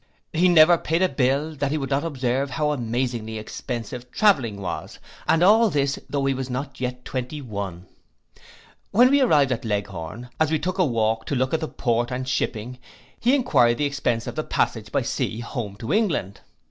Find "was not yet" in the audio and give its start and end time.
6.33-7.05